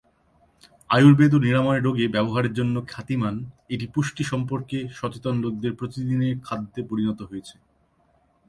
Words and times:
আয়ুর্বেদ 0.89 1.31
ও 1.33 1.39
নিরাময়ের 1.39 1.85
রোগে 1.85 2.05
ব্যবহারের 2.07 2.53
জন্য 2.53 2.75
খ্যাতিমান, 2.87 3.35
এটি 3.69 3.85
পুষ্টি 3.93 4.23
সম্পর্কে 4.23 4.77
সচেতন 4.99 5.35
লোকদের 5.43 5.73
প্রতিদিনের 5.79 6.35
খাদ্যে 6.43 6.81
পরিণত 6.89 7.19
হয়েছে। 7.21 7.55